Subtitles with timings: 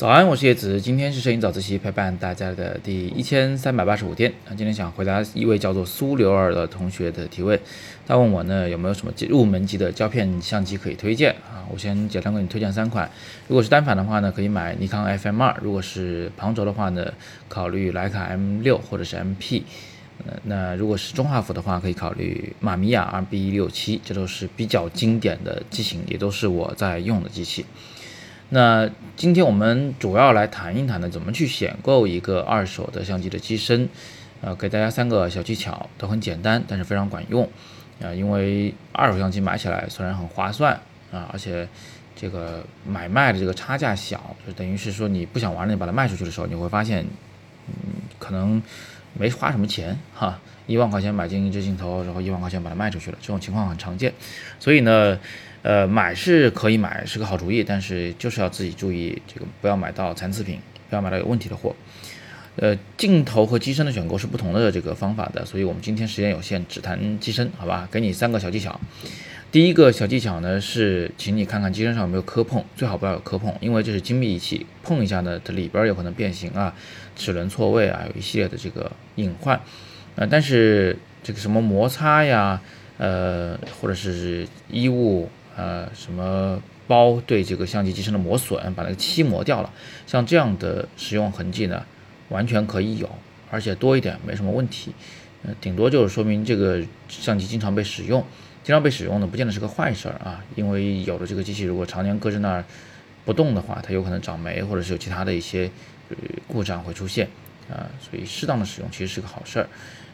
[0.00, 4.54] 早安，我是叶子，今天是摄影早自习陪伴大家的第一千三百八十五天那。
[4.54, 7.60] 今天想回答一位叫做苏刘尔的同学的提问，
[8.06, 11.68] 他问我呢有没有什么入门级的胶片相机可以推荐啊？
[11.70, 13.10] 我先简单给你推荐三款。
[13.46, 17.12] 如果是单反的话呢，可以买尼康 FM2；如果是旁轴的话呢，
[17.50, 19.64] 考虑徕卡 M6 或者是 MP。
[20.26, 27.66] 呃，那如果是中画幅的话，可以考虑马米亚 RB167，这都是比较经典的机型，也都是我在用的机器。
[28.52, 33.88] 那今天我们主要来谈一谈呢，怎么去选购一个二手的相机的机身，
[34.40, 37.48] 呃，给大家三个小技巧，都很简单，但是非常管用，
[38.02, 40.74] 啊，因为二手相机买起来虽然很划算
[41.12, 41.68] 啊，而且
[42.16, 47.06] 这个买卖的这个差价小，就等于是说你不想玩了，你把它卖出去的时候，你会发现，
[47.68, 47.72] 嗯，
[48.18, 48.60] 可能
[49.14, 54.12] 没花什么钱哈，一万块钱买进一支镜头，然后一万块钱把它卖出去了，这种情况很常见，
[54.58, 55.16] 所以呢。
[55.62, 60.58] 呃，买是可以买，是个好主意，但是就是要自己注意，这个不要买到残次品，
[60.88, 61.76] 不要买到有问题的货。
[62.56, 67.88] 呃，镜头和机身的选购是不同的这个方法的，所以我们今天时间有限，只谈机身，好吧？
[67.90, 68.80] 给你三个小技巧。
[69.52, 76.74] 第一个小技巧呢是，请你看看机身上有没有磕碰，最好不要有磕碰，因为这是精密仪器，碰一下呢，它里边有可能变形啊，
[77.16, 79.60] 齿轮错位啊，有一系列的这个隐患。
[80.16, 82.60] 呃，但是这个什么摩擦呀，
[82.96, 85.28] 呃，或者是衣物。
[85.56, 89.70] 呃，什么包对这个相机机身的磨损，把那个漆磨掉了，
[90.06, 91.84] 像这样的使用痕迹呢，
[92.28, 93.08] 完全可以有，
[93.50, 94.92] 而且多一点没什么问题。
[95.42, 98.24] 呃，顶多就是说明这个相机经常被使用，
[98.62, 100.44] 经常被使用呢，不见得是个坏事儿啊。
[100.54, 102.64] 因为有的这个机器如果常年搁在那儿
[103.24, 105.70] 不动的话，它有可能长霉，或者是有其他的一些
[106.10, 107.26] 呃故障会出现
[107.70, 107.88] 啊。
[108.00, 109.68] 所以适当的使用其实是个好事儿。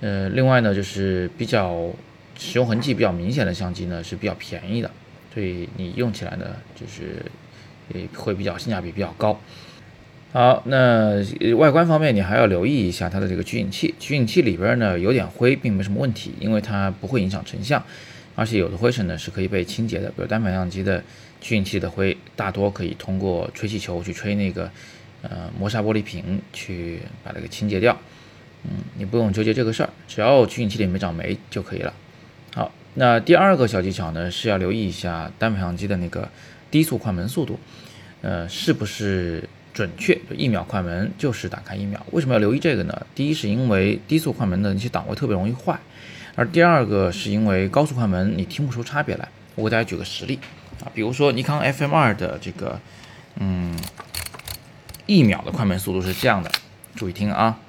[0.00, 1.90] 呃，另外呢，就是比较
[2.38, 4.90] 使用痕迹比较明显的相机呢，是比较便宜的。
[5.38, 7.24] 所以你用起来呢，就是
[7.94, 9.38] 也会比较性价比比较高。
[10.32, 17.80] 好，那外观方面你还要留意一下它的这个取景器，取景器里边呢有点灰，并没什么问题，因为它不会影响成像，
[18.34, 21.00] 而且有的灰尘呢是可以被清洁的，比如单反相机的
[21.40, 24.68] 取景器的灰，大多可以通过吹气球去吹那个
[25.22, 27.96] 呃磨砂玻璃瓶去把它给清洁掉。
[28.64, 31.94] 嗯，你不用纠结这个事儿，只要取景器里没长霉就可以了。
[33.00, 36.28] 那第二个小技巧呢，是要留意一下单反相机的那个
[36.68, 37.56] 低速快门速度，
[38.22, 40.16] 呃，是不是准确？
[40.28, 42.04] 就一秒快门就是打开一秒。
[42.10, 43.06] 为什么要留意这个呢？
[43.14, 45.78] 第一是因为低速快门的那些档位特别容易坏，
[46.34, 49.28] 而第二个是因为高速快门你听不出差别来。
[49.54, 50.40] 我给大家举个实例
[50.82, 52.80] 啊，比如说尼康 FM2 的这个，
[53.36, 53.76] 嗯，
[55.06, 56.50] 一秒的快门速度是这样的，
[56.96, 57.60] 注意听啊，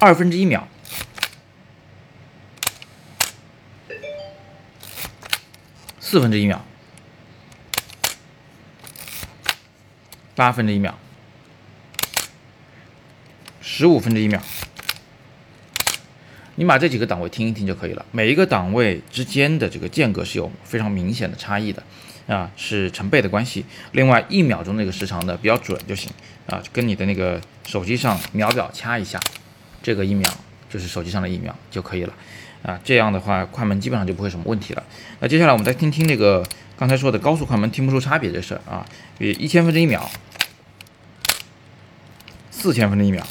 [0.00, 0.66] 二分之一秒。
[6.10, 6.60] 四分之一秒，
[10.34, 10.92] 八分之一秒，
[13.60, 14.40] 十五分之一秒，
[16.56, 18.04] 你把这几个档位听一听就可以了。
[18.10, 21.80] 每一个档位之间的这个间隔是有非常明显的差异的，
[22.26, 23.64] 啊，是成倍的关系。
[23.92, 26.10] 另外，一秒钟那个时长的比较准就行，
[26.48, 29.20] 啊，跟你的那个手机上秒表掐一下，
[29.80, 30.28] 这个一秒
[30.68, 32.12] 就是手机上的一秒就可以了。
[32.62, 34.82] 啊，这样的话快门基本上就不会什么问题了。
[35.20, 36.44] 那接下来我们再听听这个
[36.76, 38.86] 刚才说的高速快门听不出差别这事儿啊，
[39.18, 40.10] 比一千分之一秒、
[42.50, 43.22] 四千分之一秒，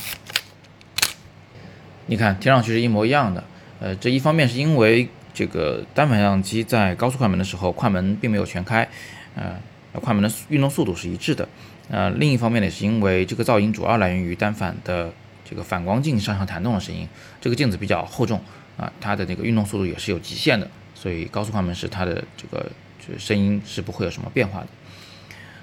[2.08, 3.44] 你看听上去是一模一样的。
[3.80, 8.90] 呃，这一方面是因为这个单反相机在高速快门的时候，快门并没有全开，
[9.36, 9.56] 呃，
[10.02, 11.48] 快门的运动速度是一致的。
[11.90, 15.14] 呃，另一方面呢，是因为这个噪音主要来源于单反的
[15.50, 17.08] 这个反光镜上下弹动的声音，
[17.40, 18.42] 这个镜子比较厚重。
[18.80, 22.66] 啊，它的那个运动速度也是有极限的，所以高速快门时它的这个
[23.00, 24.68] 就声音是不会有什么变化的。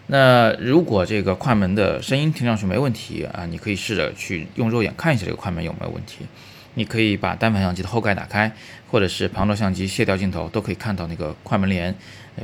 [0.09, 6.27] 那如果这个快门的声音听上去没问题啊，你可以试着去用肉眼看一下这个快门有没有问题。
[6.75, 8.55] 你可以把单反相机的后盖打开，
[8.91, 11.95] 或者是旁轴相机卸掉镜头，都可以看到那个快门帘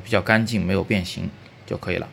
[0.02, 1.28] 比较干净，没有变形
[1.66, 2.08] 就可以了。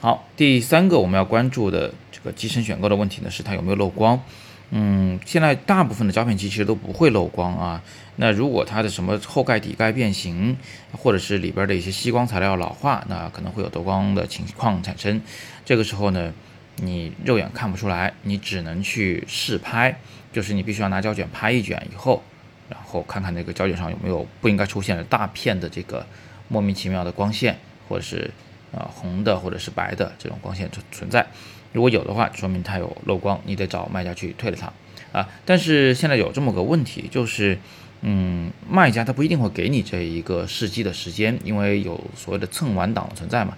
[0.00, 4.22] 好，第三个我们要关注的这个机身选购的问题呢，是它有没有漏光。
[4.70, 7.82] 嗯，现在大部分的胶片机其实都不会漏光啊。
[8.16, 10.56] 那如果它的什么后盖底盖变形，
[10.92, 15.20] 或者是里边的一些吸光材料老化，那可能会有透光的情况产生。
[15.64, 16.32] 这个时候呢，
[16.76, 19.96] 你肉眼看不出来，你只能去试拍，
[20.32, 22.22] 就是你必须要拿胶卷拍一卷以后，
[22.68, 26.04] 然后看看那个胶卷上有没有不应该出现的大片的这个
[26.48, 27.56] 莫名其妙的光线，
[27.88, 28.28] 或者是
[28.76, 31.26] 啊红的或者是白的这种光线存存在。
[31.72, 34.72] 如果有的话，说明它有漏光，你得找卖家去退了它
[35.18, 35.28] 啊。
[35.44, 37.58] 但是现在有这么个问题，就是，
[38.02, 43.56] 嗯，卖家他不一定会给你这一个试机的时间，因为有所谓的蹭完档存在嘛。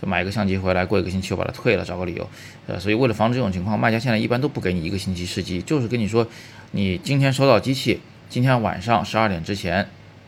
[0.00, 2.26] 就买一个相机回来，过一个星期我把它退了，找个理由。
[2.66, 6.26] 呃，所以为了防止这种情况，卖家现在一般都不给你一个星期试机，就是跟你说，
[6.70, 8.00] 你今天收到机器，
[8.30, 9.86] 今天晚上十二点之前，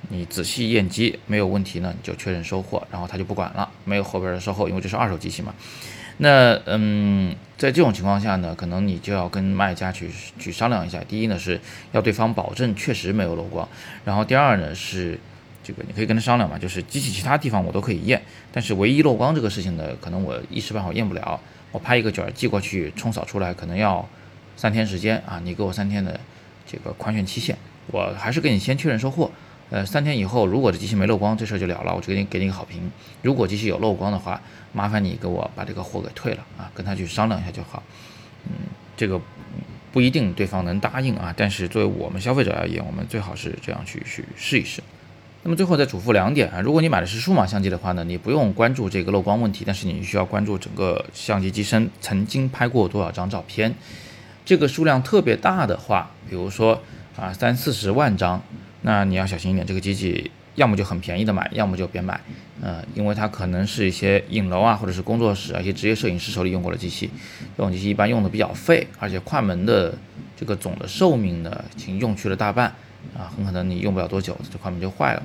[0.09, 5.55] 你仔细验机没有问题呢，你就确认收货，然后他就不管了，没有后边的售后，因为这是二手机器嘛。
[6.19, 11.03] 那嗯，在这种情况下呢，可能你就要跟卖家去去商量一下。
[11.09, 11.59] 第一呢，是
[11.93, 13.67] 要对方保证确实没有漏光，
[14.05, 15.19] 然后第二呢是
[15.65, 18.21] 这个你可以跟他商量嘛，就是机器其他地方我都可以验，
[18.53, 21.41] 但是唯一漏光这个事情呢，可能我一时半会验不了。
[21.73, 24.07] 我拍一个卷寄过去冲扫出来，可能要
[24.57, 26.21] 三天时间啊，你给我三天的
[26.67, 27.57] 这个宽限期限，
[27.87, 29.31] 我还是给你先确认收货。
[29.73, 32.93] 呃，三天以后，如果这机器没漏光，这事儿就了了，我就给你给你个好评。
[33.23, 34.39] 如果机器有漏光的话，
[34.75, 37.83] 麻烦你给我把这个货给退了啊，跟他去商量一下就好。
[38.45, 38.53] 嗯，
[38.99, 39.19] 这个
[39.91, 44.83] 不一定对方能答应啊，但是作为我们消费者而言，我们最好是这样去去试一试。
[45.43, 53.75] 那么最后再嘱咐两点啊，如果你买的是数码相机的话呢，你不用关注这个漏光问题，但是你需要关注整个相机机身曾经拍过多少张照片。
[54.45, 56.83] 这个数量特别大的话，比如说
[57.17, 58.43] 啊三四十万张。
[58.83, 62.21] 那你要小心一点，这个机器要么就很便宜的买，要么就别买，
[62.61, 67.09] 呃，因为它可能是一些影楼啊，或者是工作室啊，一些职业摄影师手里用过的机器，
[67.57, 69.95] 这种机器一般用的比较废，而且快门的
[70.37, 72.67] 这个总的寿命呢，已经用去了大半，
[73.17, 75.23] 啊，很可能你用不了多久，这快门就坏了。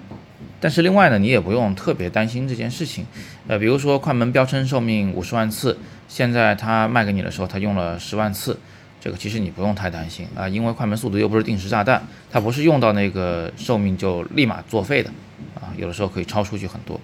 [0.60, 3.06] 但是另外呢，你也不用特别担心这件事情，
[3.48, 5.78] 呃，比如说快门标称寿命五十万次，
[6.08, 8.60] 现在它卖给你的时候，它用了十万次。
[9.00, 12.02] 这个其实你不用太担心啊，因为快门速度又不是定时炸弹，
[12.32, 15.10] 它不是用到那个寿命就立马作废的
[15.56, 17.00] 啊，有的时候可以超出去很多。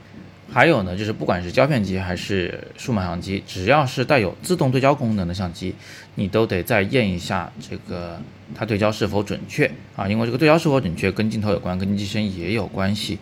[0.52, 5.74] 还有呢，就是不管是胶片机还是数码相机，只要是带有自动对焦功能的相机，
[6.16, 8.20] 你都得再验一下这个
[8.54, 13.18] 它对焦是否准确啊，因为这个对焦是否准确跟镜头有关，跟机身也有关系。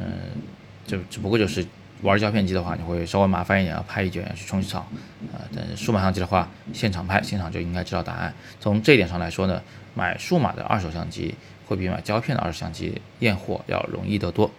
[0.00, 0.06] 嗯，
[0.86, 1.66] 就只不过就是。
[2.02, 4.82] 玩胶片机的话，你会稍微麻烦一点，要拍一卷，去冲洗厂，
[5.32, 8.34] 啊，但数码相机的话，现场拍，现场就应该知道答案。
[8.60, 9.62] 从这一点上来说呢，
[9.94, 11.34] 买数码的二手相机
[11.66, 14.50] 会比买胶片的二手相机验货要容易得多。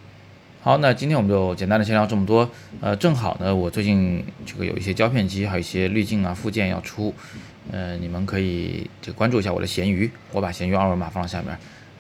[0.62, 2.50] 好，那今天我们就简单的先聊这么多。
[2.80, 7.14] 呃，正好呢，我最近这个有一些胶片机，还有一些滤镜啊附件要出，
[7.70, 11.50] 呃，你们可以这个关注一下我的闲鱼，我把闲鱼二维码放到下面，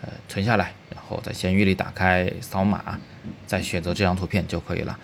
[0.01, 2.98] 呃，存下来，然后在闲鱼里打开扫码，
[3.45, 4.98] 再选择这张图片就可以了。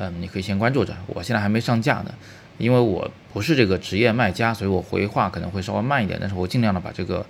[0.00, 2.14] 嗯，你可以先关注着，我现在还没上架呢，
[2.56, 7.26] 因为我不是这个职业卖家，所以我回话可能会稍微慢一点，但是我尽量的把这个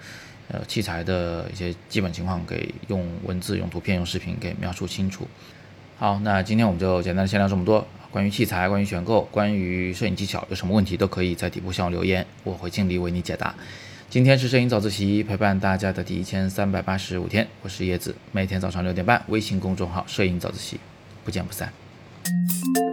[0.49, 5.27] 呃器材的一些基本情况给用文字、用图片、用视频给描述清楚。
[5.97, 7.87] 好，那今天我们就简单的先聊这么多。
[8.11, 13.55] 关于器材、关于选购、关于摄影技巧，有什么问题都可以在底部向我留言，我会尽力为你解答。
[14.09, 20.81] 今天是摄影早自习陪伴大家的第一千三百八十五天，我是叶子，每天早上六点半，微信公众号“摄影早自习”，
[21.25, 21.88] 不见不散。
[22.29, 22.88] Thank you.